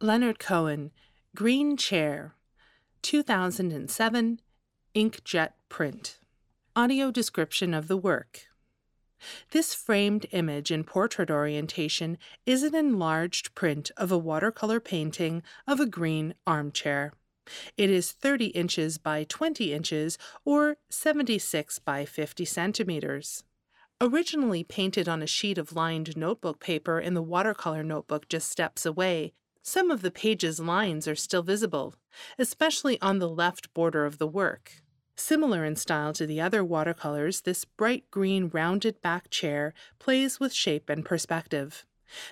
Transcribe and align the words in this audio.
Leonard 0.00 0.38
Cohen, 0.38 0.92
Green 1.34 1.76
Chair, 1.76 2.36
2007, 3.02 4.40
inkjet 4.94 5.50
print. 5.68 6.20
Audio 6.76 7.10
description 7.10 7.74
of 7.74 7.88
the 7.88 7.96
work. 7.96 8.42
This 9.50 9.74
framed 9.74 10.26
image 10.30 10.70
in 10.70 10.84
portrait 10.84 11.32
orientation 11.32 12.16
is 12.46 12.62
an 12.62 12.76
enlarged 12.76 13.56
print 13.56 13.90
of 13.96 14.12
a 14.12 14.18
watercolor 14.18 14.78
painting 14.78 15.42
of 15.66 15.80
a 15.80 15.86
green 15.86 16.34
armchair. 16.46 17.12
It 17.76 17.90
is 17.90 18.12
30 18.12 18.46
inches 18.48 18.98
by 18.98 19.24
20 19.24 19.72
inches 19.72 20.16
or 20.44 20.76
76 20.90 21.80
by 21.80 22.04
50 22.04 22.44
centimeters. 22.44 23.42
Originally 24.00 24.62
painted 24.62 25.08
on 25.08 25.22
a 25.22 25.26
sheet 25.26 25.58
of 25.58 25.74
lined 25.74 26.16
notebook 26.16 26.60
paper 26.60 27.00
in 27.00 27.14
the 27.14 27.22
watercolor 27.22 27.82
notebook 27.82 28.28
just 28.28 28.48
steps 28.48 28.86
away, 28.86 29.32
some 29.68 29.90
of 29.90 30.00
the 30.00 30.10
page's 30.10 30.58
lines 30.58 31.06
are 31.06 31.14
still 31.14 31.42
visible, 31.42 31.94
especially 32.38 33.00
on 33.02 33.18
the 33.18 33.28
left 33.28 33.72
border 33.74 34.06
of 34.06 34.18
the 34.18 34.26
work. 34.26 34.82
Similar 35.14 35.64
in 35.64 35.76
style 35.76 36.12
to 36.14 36.26
the 36.26 36.40
other 36.40 36.64
watercolors, 36.64 37.42
this 37.42 37.64
bright 37.64 38.10
green 38.10 38.48
rounded 38.48 39.02
back 39.02 39.30
chair 39.30 39.74
plays 39.98 40.40
with 40.40 40.54
shape 40.54 40.88
and 40.88 41.04
perspective. 41.04 41.84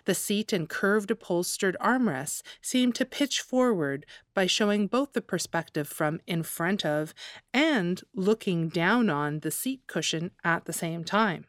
The 0.06 0.14
seat 0.14 0.52
and 0.54 0.68
curved 0.68 1.10
upholstered 1.10 1.76
armrests 1.80 2.42
seem 2.62 2.92
to 2.94 3.04
pitch 3.04 3.42
forward 3.42 4.06
by 4.32 4.46
showing 4.46 4.86
both 4.86 5.12
the 5.12 5.20
perspective 5.20 5.88
from 5.88 6.20
in 6.26 6.42
front 6.42 6.86
of 6.86 7.12
and 7.52 8.00
looking 8.14 8.70
down 8.70 9.10
on 9.10 9.40
the 9.40 9.50
seat 9.50 9.82
cushion 9.86 10.30
at 10.42 10.64
the 10.64 10.72
same 10.72 11.04
time. 11.04 11.44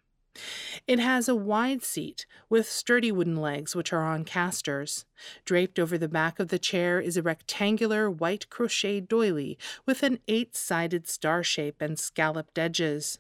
It 0.87 0.99
has 0.99 1.27
a 1.27 1.35
wide 1.35 1.83
seat 1.83 2.25
with 2.49 2.69
sturdy 2.69 3.11
wooden 3.11 3.37
legs 3.37 3.75
which 3.75 3.91
are 3.93 4.03
on 4.03 4.25
casters. 4.25 5.05
Draped 5.45 5.79
over 5.79 5.97
the 5.97 6.07
back 6.07 6.39
of 6.39 6.49
the 6.49 6.59
chair 6.59 6.99
is 6.99 7.17
a 7.17 7.21
rectangular 7.21 8.09
white 8.09 8.49
crochet 8.49 8.99
doily 8.99 9.57
with 9.85 10.03
an 10.03 10.19
eight 10.27 10.55
sided 10.55 11.07
star 11.07 11.44
shape 11.44 11.81
and 11.81 11.97
scalloped 11.97 12.57
edges. 12.57 13.19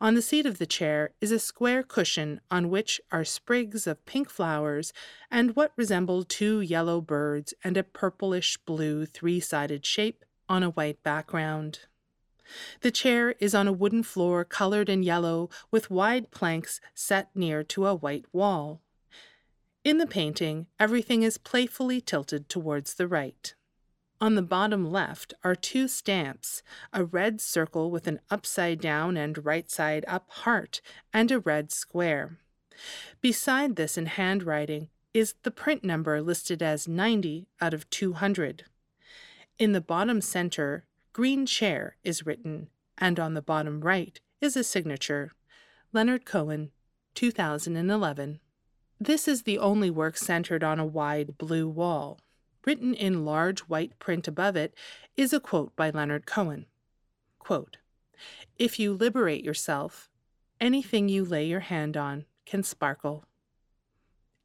On 0.00 0.14
the 0.14 0.22
seat 0.22 0.46
of 0.46 0.58
the 0.58 0.66
chair 0.66 1.10
is 1.20 1.30
a 1.30 1.38
square 1.38 1.82
cushion 1.82 2.40
on 2.50 2.70
which 2.70 3.00
are 3.12 3.24
sprigs 3.24 3.86
of 3.86 4.04
pink 4.06 4.30
flowers 4.30 4.92
and 5.30 5.54
what 5.54 5.72
resemble 5.76 6.24
two 6.24 6.60
yellow 6.60 7.00
birds 7.00 7.52
and 7.62 7.76
a 7.76 7.82
purplish 7.82 8.56
blue 8.64 9.04
three 9.04 9.40
sided 9.40 9.84
shape 9.84 10.24
on 10.48 10.62
a 10.62 10.70
white 10.70 11.02
background. 11.02 11.80
The 12.80 12.90
chair 12.90 13.34
is 13.40 13.54
on 13.54 13.68
a 13.68 13.72
wooden 13.72 14.02
floor 14.02 14.44
colored 14.44 14.88
in 14.88 15.02
yellow 15.02 15.50
with 15.70 15.90
wide 15.90 16.30
planks 16.30 16.80
set 16.94 17.34
near 17.34 17.62
to 17.64 17.86
a 17.86 17.94
white 17.94 18.26
wall. 18.32 18.80
In 19.84 19.98
the 19.98 20.06
painting, 20.06 20.66
everything 20.78 21.22
is 21.22 21.38
playfully 21.38 22.00
tilted 22.00 22.48
towards 22.48 22.94
the 22.94 23.08
right. 23.08 23.54
On 24.20 24.34
the 24.34 24.42
bottom 24.42 24.90
left 24.90 25.32
are 25.44 25.54
two 25.54 25.86
stamps 25.86 26.62
a 26.92 27.04
red 27.04 27.40
circle 27.40 27.90
with 27.90 28.08
an 28.08 28.20
upside 28.30 28.80
down 28.80 29.16
and 29.16 29.44
right 29.44 29.70
side 29.70 30.04
up 30.08 30.28
heart, 30.30 30.80
and 31.12 31.30
a 31.30 31.38
red 31.38 31.70
square. 31.70 32.38
Beside 33.20 33.76
this, 33.76 33.96
in 33.96 34.06
handwriting, 34.06 34.88
is 35.14 35.34
the 35.42 35.50
print 35.50 35.84
number 35.84 36.20
listed 36.20 36.62
as 36.62 36.88
90 36.88 37.46
out 37.60 37.74
of 37.74 37.88
200. 37.90 38.64
In 39.58 39.72
the 39.72 39.80
bottom 39.80 40.20
center, 40.20 40.84
Green 41.18 41.46
Chair 41.46 41.96
is 42.04 42.26
written, 42.26 42.68
and 42.96 43.18
on 43.18 43.34
the 43.34 43.42
bottom 43.42 43.80
right 43.80 44.20
is 44.40 44.56
a 44.56 44.62
signature 44.62 45.32
Leonard 45.92 46.24
Cohen, 46.24 46.70
2011. 47.16 48.38
This 49.00 49.26
is 49.26 49.42
the 49.42 49.58
only 49.58 49.90
work 49.90 50.16
centered 50.16 50.62
on 50.62 50.78
a 50.78 50.86
wide 50.86 51.36
blue 51.36 51.68
wall. 51.68 52.20
Written 52.64 52.94
in 52.94 53.24
large 53.24 53.62
white 53.62 53.98
print 53.98 54.28
above 54.28 54.54
it 54.54 54.76
is 55.16 55.32
a 55.32 55.40
quote 55.40 55.74
by 55.74 55.90
Leonard 55.90 56.24
Cohen. 56.24 56.66
Quote, 57.40 57.78
if 58.56 58.78
you 58.78 58.92
liberate 58.92 59.42
yourself, 59.42 60.08
anything 60.60 61.08
you 61.08 61.24
lay 61.24 61.46
your 61.46 61.66
hand 61.66 61.96
on 61.96 62.26
can 62.46 62.62
sparkle. 62.62 63.24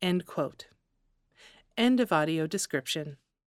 End 0.01 0.25
quote. 0.25 0.65
End 1.77 1.99
of 1.99 2.11
audio 2.11 2.47
description. 2.47 3.17